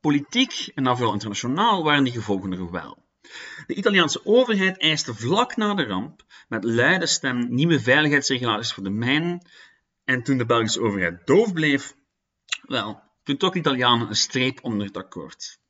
Politiek 0.00 0.70
en 0.74 0.84
vooral 0.96 1.12
internationaal 1.12 1.84
waren 1.84 2.04
die 2.04 2.12
gevolgen 2.12 2.52
er 2.52 2.70
wel. 2.70 3.02
De 3.66 3.74
Italiaanse 3.74 4.26
overheid 4.26 4.78
eiste 4.78 5.14
vlak 5.14 5.56
na 5.56 5.74
de 5.74 5.84
ramp 5.84 6.22
met 6.48 6.64
luide 6.64 7.06
stem 7.06 7.54
nieuwe 7.54 7.80
veiligheidsregulaties 7.80 8.72
voor 8.72 8.84
de 8.84 8.90
mijnen 8.90 9.46
en 10.04 10.22
toen 10.22 10.38
de 10.38 10.46
Belgische 10.46 10.80
overheid 10.80 11.26
doof 11.26 11.52
bleef, 11.52 11.94
wel, 12.62 13.02
toen 13.22 13.36
trok 13.36 13.52
de 13.52 13.58
Italianen 13.58 14.08
een 14.08 14.14
streep 14.14 14.58
onder 14.62 14.86
het 14.86 14.96
akkoord. 14.96 15.61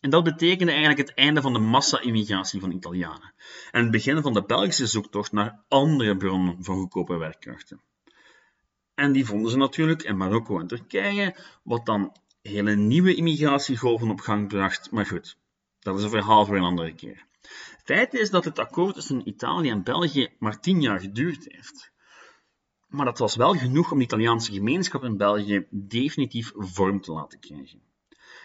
En 0.00 0.10
dat 0.10 0.24
betekende 0.24 0.72
eigenlijk 0.72 1.08
het 1.08 1.16
einde 1.16 1.40
van 1.40 1.52
de 1.52 1.58
massa-immigratie 1.58 2.60
van 2.60 2.72
Italianen 2.72 3.34
en 3.70 3.82
het 3.82 3.90
begin 3.90 4.22
van 4.22 4.32
de 4.32 4.42
Belgische 4.42 4.86
zoektocht 4.86 5.32
naar 5.32 5.64
andere 5.68 6.16
bronnen 6.16 6.64
van 6.64 6.76
goedkope 6.76 7.16
werkkrachten. 7.16 7.80
En 8.94 9.12
die 9.12 9.26
vonden 9.26 9.50
ze 9.50 9.56
natuurlijk 9.56 10.02
in 10.02 10.16
Marokko 10.16 10.60
en 10.60 10.66
Turkije, 10.66 11.36
wat 11.62 11.86
dan 11.86 12.16
hele 12.42 12.74
nieuwe 12.76 13.14
immigratiegolven 13.14 14.10
op 14.10 14.20
gang 14.20 14.48
bracht. 14.48 14.90
Maar 14.90 15.06
goed, 15.06 15.38
dat 15.78 15.98
is 15.98 16.04
een 16.04 16.10
verhaal 16.10 16.46
voor 16.46 16.56
een 16.56 16.62
andere 16.62 16.94
keer. 16.94 17.26
Feit 17.84 18.14
is 18.14 18.30
dat 18.30 18.44
het 18.44 18.58
akkoord 18.58 18.94
tussen 18.94 19.28
Italië 19.28 19.70
en 19.70 19.82
België 19.82 20.28
maar 20.38 20.60
tien 20.60 20.80
jaar 20.80 21.00
geduurd 21.00 21.44
heeft. 21.48 21.92
Maar 22.88 23.04
dat 23.04 23.18
was 23.18 23.36
wel 23.36 23.52
genoeg 23.52 23.92
om 23.92 23.98
de 23.98 24.04
Italiaanse 24.04 24.52
gemeenschap 24.52 25.04
in 25.04 25.16
België 25.16 25.66
definitief 25.70 26.52
vorm 26.54 27.00
te 27.00 27.12
laten 27.12 27.40
krijgen. 27.40 27.87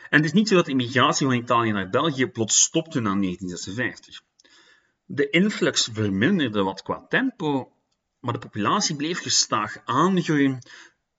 En 0.09 0.17
het 0.17 0.25
is 0.25 0.33
niet 0.33 0.47
zo 0.47 0.55
dat 0.55 0.65
de 0.65 0.71
immigratie 0.71 1.25
van 1.25 1.35
Italië 1.35 1.71
naar 1.71 1.89
België 1.89 2.27
plots 2.27 2.61
stopte 2.61 2.99
na 2.99 3.15
1956. 3.15 4.21
De 5.05 5.29
influx 5.29 5.89
verminderde 5.93 6.63
wat 6.63 6.81
qua 6.81 7.05
tempo, 7.09 7.71
maar 8.19 8.33
de 8.33 8.39
populatie 8.39 8.95
bleef 8.95 9.21
gestaag 9.21 9.77
aangroeien 9.85 10.59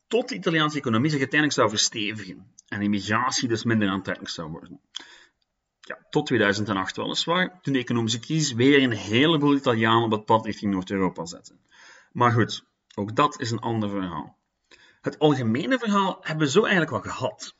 tot 0.07 0.29
de 0.29 0.35
Italiaanse 0.35 0.79
economie 0.79 1.11
zich 1.11 1.21
uiteindelijk 1.21 1.61
zou 1.61 1.71
verstevigen 1.71 2.55
en 2.69 2.83
immigratie 2.83 3.49
dus 3.49 3.64
minder 3.64 3.88
aantrekkelijk 3.88 4.35
zou 4.35 4.50
worden. 4.50 4.81
Ja, 5.81 5.99
tot 6.11 6.26
2008 6.26 6.97
weliswaar, 6.97 7.61
toen 7.61 7.73
de 7.73 7.79
economische 7.79 8.19
crisis 8.19 8.53
weer 8.53 8.83
een 8.83 8.93
heleboel 8.93 9.55
Italianen 9.55 10.05
op 10.05 10.11
het 10.11 10.25
pad 10.25 10.45
richting 10.45 10.73
Noord-Europa 10.73 11.26
zette. 11.26 11.57
Maar 12.12 12.33
goed, 12.33 12.64
ook 12.95 13.17
dat 13.17 13.41
is 13.41 13.50
een 13.50 13.59
ander 13.59 13.91
verhaal. 13.91 14.38
Het 15.00 15.19
algemene 15.19 15.79
verhaal 15.79 16.19
hebben 16.21 16.47
we 16.47 16.53
zo 16.53 16.62
eigenlijk 16.62 16.91
wel 16.91 17.12
gehad. 17.12 17.57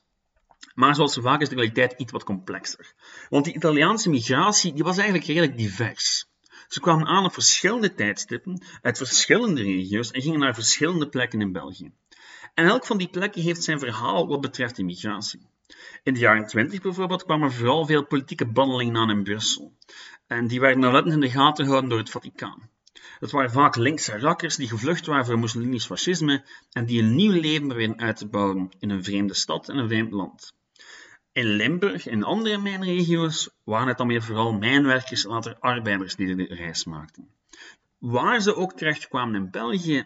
Maar 0.75 0.95
zoals 0.95 1.13
zo 1.13 1.21
vaak 1.21 1.41
is 1.41 1.49
de 1.49 1.55
realiteit 1.55 1.95
iets 1.97 2.13
wat 2.13 2.25
complexer. 2.25 2.95
Want 3.29 3.45
die 3.45 3.55
Italiaanse 3.55 4.11
migratie 4.11 4.73
die 4.73 4.85
was 4.85 4.97
eigenlijk 4.97 5.27
redelijk 5.27 5.59
divers. 5.59 6.27
Ze 6.69 6.81
kwamen 6.81 7.07
aan 7.07 7.25
op 7.25 7.33
verschillende 7.33 7.95
tijdstippen, 7.95 8.63
uit 8.83 8.97
verschillende 8.97 9.63
regio's 9.63 10.11
en 10.11 10.23
gingen 10.23 10.41
naar 10.41 10.55
verschillende 10.55 11.09
plekken 11.09 11.41
in 11.41 11.53
België. 11.53 11.93
En 12.55 12.67
elk 12.67 12.87
van 12.87 12.99
die 12.99 13.09
plekken 13.09 13.43
heeft 13.43 13.63
zijn 13.63 13.79
verhaal 13.79 14.29
wat 14.29 14.41
betreft 14.41 14.79
immigratie. 14.79 15.49
In 16.03 16.15
de 16.15 16.21
jaren 16.21 16.47
20 16.47 16.81
bijvoorbeeld 16.81 17.25
kwamen 17.25 17.53
vooral 17.53 17.87
veel 17.87 18.07
politieke 18.07 18.47
bandelingen 18.47 18.97
aan 18.97 19.11
in 19.11 19.23
Brussel. 19.23 19.77
En 20.27 20.47
die 20.47 20.61
werden 20.61 20.81
nauwlettend 20.81 21.15
in 21.15 21.21
de 21.21 21.31
gaten 21.31 21.65
gehouden 21.65 21.91
door 21.91 21.99
het 21.99 22.11
Vaticaan. 22.11 22.71
Het 23.19 23.31
waren 23.31 23.51
vaak 23.51 23.77
linkse 23.77 24.19
rakkers 24.19 24.57
die 24.57 24.69
gevlucht 24.69 25.07
waren 25.07 25.25
voor 25.25 25.39
Musliminisch 25.39 25.87
fascisme 25.87 26.45
en 26.73 26.87
die 26.87 27.03
een 27.03 27.15
nieuw 27.15 27.41
leven 27.41 27.67
probeerden 27.67 28.01
uit 28.01 28.17
te 28.17 28.27
bouwen 28.27 28.71
in 28.79 28.91
een 28.91 29.05
vreemde 29.05 29.35
stad 29.35 29.69
en 29.69 29.77
een 29.77 29.89
vreemd 29.89 30.13
land. 30.13 30.55
In 31.33 31.47
Limburg 31.47 32.07
en 32.07 32.23
andere 32.23 32.59
mijnregio's 32.59 33.51
waren 33.65 33.89
het 33.89 33.99
dan 33.99 34.09
weer 34.09 34.23
vooral 34.23 34.53
mijnwerkers 34.53 35.25
en 35.25 35.31
later 35.31 35.57
arbeiders 35.61 36.17
die 36.17 36.35
de 36.35 36.55
reis 36.55 36.85
maakten. 36.85 37.29
Waar 37.99 38.41
ze 38.41 38.55
ook 38.55 38.73
terechtkwamen 38.73 39.35
in 39.35 39.51
België, 39.51 40.05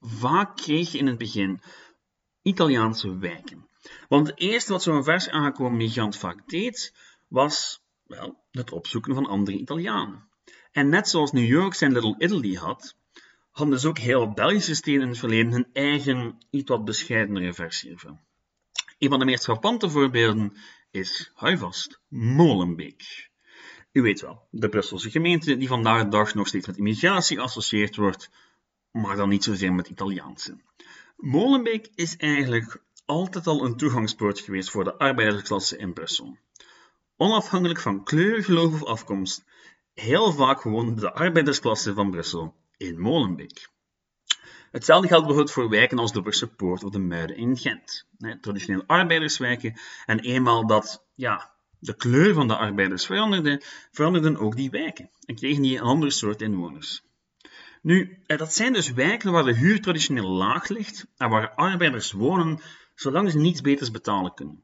vaak 0.00 0.56
kreeg 0.56 0.92
je 0.92 0.98
in 0.98 1.06
het 1.06 1.18
begin 1.18 1.60
Italiaanse 2.42 3.18
wijken. 3.18 3.68
Want 4.08 4.26
het 4.26 4.38
eerste 4.38 4.72
wat 4.72 4.82
zo'n 4.82 5.04
vers 5.04 5.28
aangekomen 5.28 5.76
migrant 5.76 6.16
vaak 6.16 6.48
deed, 6.48 6.94
was 7.28 7.82
wel, 8.06 8.44
het 8.50 8.72
opzoeken 8.72 9.14
van 9.14 9.26
andere 9.26 9.56
Italianen. 9.56 10.28
En 10.72 10.88
net 10.88 11.08
zoals 11.08 11.32
New 11.32 11.46
York 11.46 11.74
zijn 11.74 11.92
Little 11.92 12.14
Italy 12.18 12.54
had, 12.54 12.96
hadden 13.50 13.74
dus 13.74 13.84
ook 13.84 13.98
heel 13.98 14.32
Belgische 14.32 14.74
steden 14.74 15.02
in 15.02 15.08
het 15.08 15.18
verleden 15.18 15.52
hun 15.52 15.66
eigen, 15.72 16.38
iets 16.50 16.70
wat 16.70 16.84
bescheidenere 16.84 17.54
versie 17.54 17.90
ervan. 17.90 18.20
Een 18.98 19.08
van 19.08 19.18
de 19.18 19.24
meest 19.24 19.44
frappante 19.44 19.90
voorbeelden 19.90 20.56
is, 20.90 21.30
hou 21.34 21.58
vast, 21.58 22.00
Molenbeek. 22.08 23.30
U 23.92 24.02
weet 24.02 24.20
wel, 24.20 24.46
de 24.50 24.68
Brusselse 24.68 25.10
gemeente 25.10 25.56
die 25.56 25.68
vandaag 25.68 26.02
de 26.02 26.08
dag 26.08 26.34
nog 26.34 26.48
steeds 26.48 26.66
met 26.66 26.76
immigratie 26.76 27.36
geassocieerd 27.36 27.96
wordt, 27.96 28.30
maar 28.90 29.16
dan 29.16 29.28
niet 29.28 29.44
zozeer 29.44 29.72
met 29.72 29.88
Italiaanse. 29.88 30.56
Molenbeek 31.16 31.88
is 31.94 32.16
eigenlijk 32.16 32.82
altijd 33.04 33.46
al 33.46 33.64
een 33.64 33.76
toegangspoort 33.76 34.40
geweest 34.40 34.70
voor 34.70 34.84
de 34.84 34.98
arbeidersklasse 34.98 35.76
in 35.76 35.92
Brussel. 35.92 36.36
Onafhankelijk 37.16 37.80
van 37.80 38.04
kleur, 38.04 38.44
geloof 38.44 38.72
of 38.72 38.84
afkomst, 38.84 39.44
heel 39.94 40.32
vaak 40.32 40.62
woonde 40.62 41.00
de 41.00 41.12
arbeidersklasse 41.12 41.94
van 41.94 42.10
Brussel 42.10 42.54
in 42.76 43.00
Molenbeek. 43.00 43.68
Hetzelfde 44.70 45.08
geldt 45.08 45.24
bijvoorbeeld 45.24 45.54
voor 45.54 45.68
wijken 45.68 45.98
als 45.98 46.12
de 46.12 46.22
Brugse 46.22 46.54
Poort 46.54 46.84
of 46.84 46.90
de 46.90 46.98
Muiden 46.98 47.36
in 47.36 47.56
Gent. 47.56 48.06
traditioneel 48.40 48.84
arbeiderswijken. 48.86 49.80
En 50.06 50.20
eenmaal 50.20 50.66
dat 50.66 51.06
ja, 51.14 51.54
de 51.78 51.96
kleur 51.96 52.34
van 52.34 52.48
de 52.48 52.56
arbeiders 52.56 53.06
veranderde, 53.06 53.62
veranderden 53.90 54.36
ook 54.36 54.56
die 54.56 54.70
wijken 54.70 55.10
en 55.26 55.34
kregen 55.34 55.62
die 55.62 55.76
een 55.76 55.84
ander 55.84 56.12
soort 56.12 56.42
inwoners. 56.42 57.02
Nu, 57.82 58.18
eh, 58.26 58.38
dat 58.38 58.54
zijn 58.54 58.72
dus 58.72 58.92
wijken 58.92 59.32
waar 59.32 59.44
de 59.44 59.54
huur 59.54 59.80
traditioneel 59.80 60.28
laag 60.28 60.68
ligt 60.68 61.06
en 61.16 61.28
waar 61.30 61.54
arbeiders 61.54 62.12
wonen 62.12 62.60
zolang 62.94 63.30
ze 63.30 63.38
niets 63.38 63.60
beters 63.60 63.90
betalen 63.90 64.34
kunnen. 64.34 64.62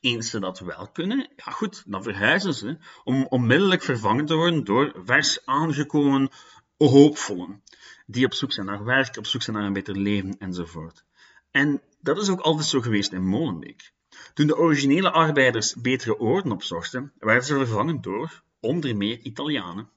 Eens 0.00 0.30
ze 0.30 0.40
dat 0.40 0.58
wel 0.58 0.88
kunnen, 0.92 1.28
ja 1.36 1.52
goed, 1.52 1.82
dan 1.86 2.02
verhuizen 2.02 2.54
ze 2.54 2.78
om 3.04 3.26
onmiddellijk 3.26 3.82
vervangen 3.82 4.26
te 4.26 4.34
worden 4.34 4.64
door 4.64 4.92
vers 5.04 5.46
aangekomen 5.46 6.30
hoopvollen, 6.76 7.62
die 8.06 8.24
op 8.24 8.34
zoek 8.34 8.52
zijn 8.52 8.66
naar 8.66 8.84
werk, 8.84 9.16
op 9.16 9.26
zoek 9.26 9.42
zijn 9.42 9.56
naar 9.56 9.66
een 9.66 9.72
beter 9.72 9.96
leven 9.96 10.38
enzovoort. 10.38 11.04
En 11.50 11.82
dat 12.00 12.18
is 12.18 12.28
ook 12.28 12.40
altijd 12.40 12.66
zo 12.66 12.80
geweest 12.80 13.12
in 13.12 13.26
Molenbeek. 13.26 13.92
Toen 14.34 14.46
de 14.46 14.56
originele 14.56 15.10
arbeiders 15.10 15.74
betere 15.74 16.18
oorden 16.18 16.52
opzochten, 16.52 17.12
werden 17.18 17.44
ze 17.44 17.56
vervangen 17.56 18.00
door, 18.00 18.42
onder 18.60 18.96
meer 18.96 19.18
Italianen, 19.18 19.88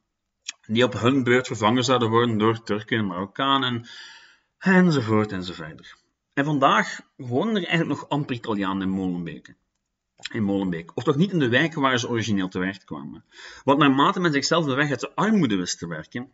die 0.68 0.84
op 0.84 0.94
hun 0.94 1.24
beurt 1.24 1.48
vervangen 1.48 1.84
zouden 1.84 2.10
worden 2.10 2.38
door 2.38 2.64
Turken 2.64 2.98
en 2.98 3.08
Marokkanen, 3.08 3.88
enzovoort 4.58 5.32
enzovoort. 5.32 5.96
En 6.34 6.46
vandaag 6.46 7.00
wonen 7.16 7.56
er 7.56 7.68
eigenlijk 7.68 8.00
nog 8.00 8.10
amper 8.10 8.36
Italianen 8.36 8.82
in 8.82 8.90
Molenbeek. 8.90 9.56
In 10.32 10.44
Molenbeek. 10.44 10.92
Of 10.96 11.04
toch 11.04 11.16
niet 11.16 11.32
in 11.32 11.40
de 11.40 11.50
wijken 11.50 11.82
waar 11.82 12.00
ze 12.00 12.10
origineel 12.10 12.48
terecht 12.48 12.84
kwamen. 12.84 13.24
Want 13.64 13.80
naarmate 13.80 14.20
men 14.20 14.32
zichzelf 14.32 14.66
de 14.66 14.74
weg 14.74 14.90
uit 14.90 15.00
de 15.00 15.16
armoede 15.16 15.56
wist 15.56 15.80
te 15.80 15.88
werken, 15.88 16.32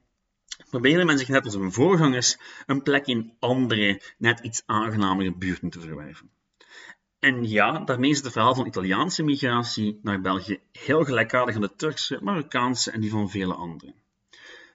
probeerde 0.69 1.05
men 1.05 1.17
zich 1.17 1.27
net 1.27 1.45
als 1.45 1.53
hun 1.53 1.71
voorgangers 1.71 2.37
een 2.65 2.83
plek 2.83 3.07
in 3.07 3.33
andere, 3.39 4.01
net 4.17 4.39
iets 4.39 4.63
aangenamere 4.65 5.33
buurten 5.33 5.69
te 5.69 5.79
verwerven. 5.79 6.29
En 7.19 7.49
ja, 7.49 7.79
daarmee 7.79 8.09
is 8.09 8.21
het 8.21 8.31
verhaal 8.31 8.55
van 8.55 8.65
Italiaanse 8.65 9.23
migratie 9.23 9.99
naar 10.01 10.21
België 10.21 10.59
heel 10.71 11.03
gelijkaardig 11.03 11.55
aan 11.55 11.61
de 11.61 11.75
Turkse, 11.75 12.19
Marokkaanse 12.21 12.91
en 12.91 13.01
die 13.01 13.09
van 13.09 13.29
vele 13.29 13.53
anderen. 13.53 13.93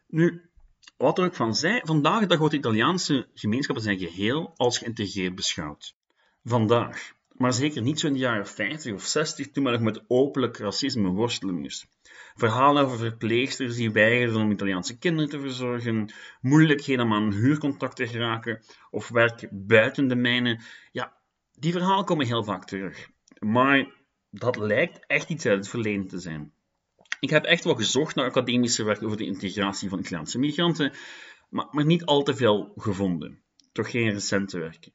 Nu, 0.06 0.42
wat 0.96 1.18
er 1.18 1.24
ook 1.24 1.34
van 1.34 1.54
zij, 1.54 1.82
vandaag 1.84 2.20
de 2.20 2.26
dag 2.26 2.52
Italiaanse 2.52 3.26
gemeenschap 3.34 3.76
in 3.76 3.82
zijn 3.82 3.98
geheel 3.98 4.52
als 4.56 4.78
geïntegreerd 4.78 5.34
beschouwd. 5.34 5.96
Vandaag. 6.44 7.14
Maar 7.34 7.52
zeker 7.52 7.82
niet 7.82 8.00
zo 8.00 8.06
in 8.06 8.12
de 8.12 8.18
jaren 8.18 8.46
50 8.46 8.92
of 8.92 9.02
60, 9.02 9.50
toen 9.50 9.62
men 9.62 9.72
nog 9.72 9.82
met 9.82 10.04
openlijk 10.06 10.56
racisme 10.56 11.08
worstelen 11.08 11.60
moest. 11.60 11.86
Verhalen 12.34 12.84
over 12.84 12.98
verpleegsters 12.98 13.76
die 13.76 13.92
weigerden 13.92 14.40
om 14.40 14.50
Italiaanse 14.50 14.98
kinderen 14.98 15.30
te 15.30 15.40
verzorgen, 15.40 16.12
moeilijkheden 16.40 17.04
om 17.04 17.12
aan 17.12 17.32
huurcontact 17.32 17.96
te 17.96 18.06
geraken 18.06 18.62
of 18.90 19.08
werk 19.08 19.48
buiten 19.50 20.08
de 20.08 20.14
mijnen. 20.14 20.60
Ja, 20.92 21.16
die 21.52 21.72
verhalen 21.72 22.04
komen 22.04 22.26
heel 22.26 22.44
vaak 22.44 22.64
terug. 22.64 23.08
Maar 23.38 23.92
dat 24.30 24.56
lijkt 24.56 25.06
echt 25.06 25.28
iets 25.28 25.46
uit 25.46 25.58
het 25.58 25.68
verleden 25.68 26.08
te 26.08 26.18
zijn. 26.18 26.52
Ik 27.20 27.30
heb 27.30 27.44
echt 27.44 27.64
wel 27.64 27.74
gezocht 27.74 28.14
naar 28.14 28.26
academische 28.26 28.84
werk 28.84 29.02
over 29.02 29.16
de 29.16 29.24
integratie 29.24 29.88
van 29.88 29.98
Italiaanse 29.98 30.38
migranten, 30.38 30.92
maar, 31.48 31.66
maar 31.70 31.84
niet 31.84 32.04
al 32.04 32.22
te 32.22 32.36
veel 32.36 32.72
gevonden. 32.76 33.42
Toch 33.72 33.90
geen 33.90 34.12
recente 34.12 34.58
werken. 34.58 34.92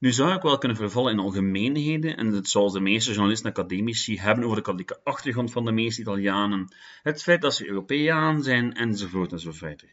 Nu 0.00 0.12
zou 0.12 0.34
ik 0.34 0.42
wel 0.42 0.58
kunnen 0.58 0.76
vervallen 0.76 1.12
in 1.12 1.18
algemeenheden, 1.18 2.16
en 2.16 2.26
het 2.26 2.48
zoals 2.48 2.72
de 2.72 2.80
meeste 2.80 3.10
journalisten 3.10 3.46
en 3.46 3.56
academici 3.56 4.18
hebben 4.18 4.44
over 4.44 4.56
de 4.56 4.62
katholieke 4.62 5.00
achtergrond 5.04 5.52
van 5.52 5.64
de 5.64 5.72
meeste 5.72 6.00
Italianen, 6.00 6.74
het 7.02 7.22
feit 7.22 7.42
dat 7.42 7.54
ze 7.54 7.68
Europeaan 7.68 8.42
zijn, 8.42 8.74
enzovoort 8.74 9.32
enzovoort. 9.32 9.84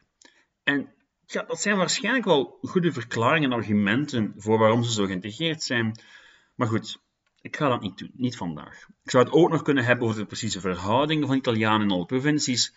En 0.63 0.93
ja, 1.25 1.43
dat 1.43 1.61
zijn 1.61 1.77
waarschijnlijk 1.77 2.25
wel 2.25 2.57
goede 2.61 2.91
verklaringen 2.91 3.51
en 3.51 3.57
argumenten 3.57 4.33
voor 4.37 4.57
waarom 4.57 4.83
ze 4.83 4.91
zo 4.91 5.05
geïntegreerd 5.05 5.63
zijn. 5.63 5.99
Maar 6.55 6.67
goed, 6.67 7.01
ik 7.41 7.55
ga 7.55 7.69
dat 7.69 7.81
niet 7.81 7.97
doen, 7.97 8.11
niet 8.13 8.37
vandaag. 8.37 8.87
Ik 9.03 9.11
zou 9.11 9.23
het 9.23 9.33
ook 9.33 9.49
nog 9.49 9.61
kunnen 9.61 9.85
hebben 9.85 10.07
over 10.07 10.19
de 10.19 10.25
precieze 10.25 10.59
verhoudingen 10.59 11.27
van 11.27 11.37
Italianen 11.37 11.87
in 11.87 11.93
alle 11.93 12.05
provincies, 12.05 12.73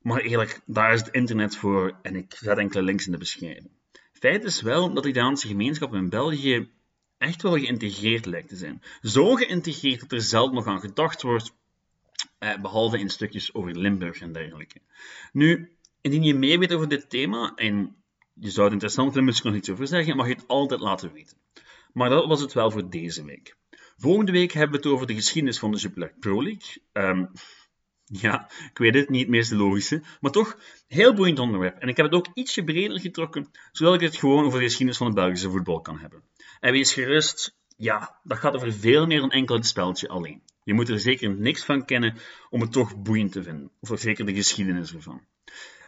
maar 0.00 0.20
eerlijk, 0.20 0.60
daar 0.66 0.92
is 0.92 1.00
het 1.00 1.14
internet 1.14 1.56
voor 1.56 1.98
en 2.02 2.16
ik 2.16 2.34
zet 2.34 2.58
enkele 2.58 2.82
links 2.82 3.06
in 3.06 3.12
de 3.12 3.18
beschrijving. 3.18 3.77
Feit 4.18 4.44
is 4.44 4.60
wel 4.60 4.92
dat 4.94 5.02
de 5.02 5.08
Italiaanse 5.08 5.46
gemeenschap 5.46 5.94
in 5.94 6.08
België 6.08 6.70
echt 7.18 7.42
wel 7.42 7.52
geïntegreerd 7.52 8.26
lijkt 8.26 8.48
te 8.48 8.56
zijn. 8.56 8.82
Zo 9.02 9.34
geïntegreerd 9.34 10.00
dat 10.00 10.12
er 10.12 10.20
zelden 10.20 10.54
nog 10.54 10.66
aan 10.66 10.80
gedacht 10.80 11.22
wordt, 11.22 11.52
eh, 12.38 12.60
behalve 12.60 12.98
in 12.98 13.08
stukjes 13.08 13.54
over 13.54 13.78
Limburg 13.78 14.20
en 14.20 14.32
dergelijke. 14.32 14.80
Nu, 15.32 15.76
indien 16.00 16.22
je 16.22 16.34
meer 16.34 16.58
weet 16.58 16.72
over 16.72 16.88
dit 16.88 17.10
thema 17.10 17.52
en 17.54 17.96
je 18.34 18.50
zou 18.50 18.64
het 18.64 18.72
interessant 18.72 19.06
vinden, 19.06 19.24
misschien 19.24 19.50
nog 19.50 19.58
iets 19.58 19.70
over 19.70 19.86
zeggen, 19.86 20.16
mag 20.16 20.26
je 20.26 20.34
het 20.34 20.48
altijd 20.48 20.80
laten 20.80 21.12
weten. 21.12 21.36
Maar 21.92 22.10
dat 22.10 22.26
was 22.26 22.40
het 22.40 22.52
wel 22.52 22.70
voor 22.70 22.90
deze 22.90 23.24
week. 23.24 23.56
Volgende 23.96 24.32
week 24.32 24.52
hebben 24.52 24.80
we 24.80 24.88
het 24.88 24.94
over 24.94 25.06
de 25.06 25.14
geschiedenis 25.14 25.58
van 25.58 25.70
de 25.70 25.78
Jupiler 25.78 26.14
Pro 26.20 26.42
League. 26.42 26.82
Um, 26.92 27.30
ja, 28.08 28.50
ik 28.70 28.78
weet 28.78 28.94
het, 28.94 29.08
niet 29.08 29.20
het 29.20 29.30
meest 29.30 29.52
logische, 29.52 30.02
maar 30.20 30.30
toch 30.30 30.58
heel 30.86 31.14
boeiend 31.14 31.38
onderwerp. 31.38 31.78
En 31.78 31.88
ik 31.88 31.96
heb 31.96 32.06
het 32.06 32.14
ook 32.14 32.26
ietsje 32.34 32.64
breder 32.64 33.00
getrokken, 33.00 33.50
zodat 33.72 33.94
ik 33.94 34.00
het 34.00 34.16
gewoon 34.16 34.44
over 34.44 34.58
de 34.58 34.64
geschiedenis 34.64 34.96
van 34.96 35.06
het 35.06 35.16
Belgische 35.16 35.50
voetbal 35.50 35.80
kan 35.80 35.98
hebben. 35.98 36.22
En 36.60 36.72
wees 36.72 36.92
gerust, 36.92 37.56
ja, 37.76 38.20
dat 38.22 38.38
gaat 38.38 38.54
over 38.54 38.72
veel 38.72 39.06
meer 39.06 39.20
dan 39.20 39.30
enkel 39.30 39.56
het 39.56 39.66
speltje 39.66 40.08
alleen. 40.08 40.42
Je 40.64 40.74
moet 40.74 40.88
er 40.88 41.00
zeker 41.00 41.30
niks 41.30 41.64
van 41.64 41.84
kennen 41.84 42.16
om 42.50 42.60
het 42.60 42.72
toch 42.72 43.02
boeiend 43.02 43.32
te 43.32 43.42
vinden, 43.42 43.70
of 43.80 44.00
zeker 44.00 44.26
de 44.26 44.34
geschiedenis 44.34 44.94
ervan. 44.94 45.26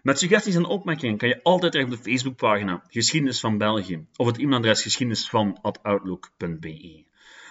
Met 0.02 0.18
suggesties 0.18 0.54
en 0.54 0.64
opmerkingen 0.64 1.16
kan 1.16 1.28
je 1.28 1.42
altijd 1.42 1.72
terecht 1.72 1.90
op 1.90 1.96
de 1.96 2.02
Facebookpagina 2.10 2.82
Geschiedenis 2.88 3.40
van 3.40 3.58
België 3.58 4.06
of 4.16 4.26
het 4.26 4.38
e-mailadres 4.38 4.82
geschiedenisvan.outlook.be. 4.82 7.04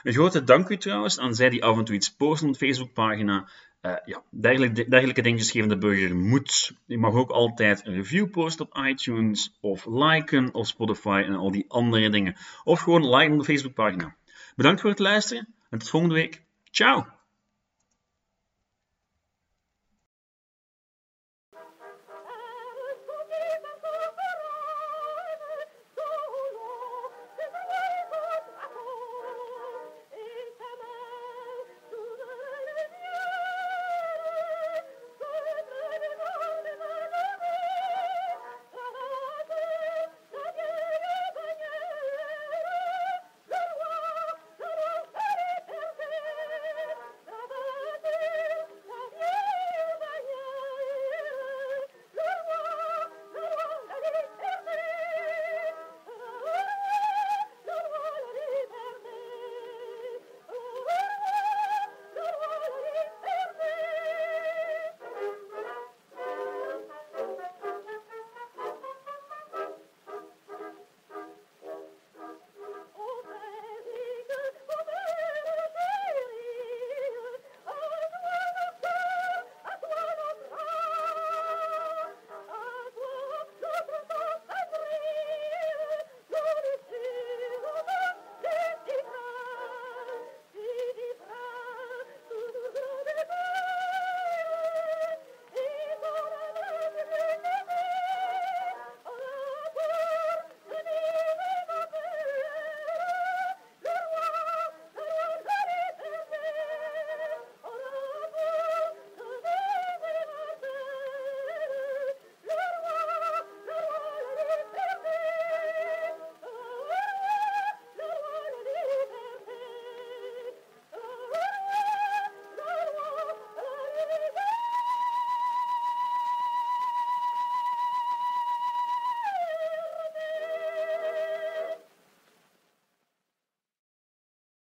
Een 0.03 0.13
grote 0.13 0.43
dank 0.43 0.69
u 0.69 0.77
trouwens 0.77 1.19
aan 1.19 1.35
zij 1.35 1.49
die 1.49 1.63
af 1.63 1.77
en 1.77 1.83
toe 1.83 1.95
iets 1.95 2.15
posten 2.15 2.47
op 2.47 2.53
de 2.53 2.65
Facebookpagina. 2.65 3.49
Uh, 3.81 3.95
ja, 4.05 4.23
dergelijke, 4.29 4.89
dergelijke 4.89 5.21
dingetjes 5.21 5.51
geven 5.51 5.69
de 5.69 5.77
burger 5.77 6.15
moed. 6.15 6.73
Je 6.85 6.97
mag 6.97 7.13
ook 7.13 7.29
altijd 7.29 7.85
een 7.85 7.93
review 7.93 8.29
posten 8.29 8.65
op 8.65 8.85
iTunes, 8.85 9.57
of 9.61 9.85
liken 9.85 10.53
op 10.53 10.65
Spotify 10.65 11.23
en 11.25 11.35
al 11.35 11.51
die 11.51 11.65
andere 11.67 12.09
dingen. 12.09 12.35
Of 12.63 12.79
gewoon 12.79 13.15
liken 13.15 13.33
op 13.33 13.39
de 13.39 13.45
Facebookpagina. 13.45 14.15
Bedankt 14.55 14.81
voor 14.81 14.89
het 14.89 14.99
luisteren 14.99 15.47
en 15.69 15.79
tot 15.79 15.89
volgende 15.89 16.15
week. 16.15 16.41
Ciao! 16.71 17.18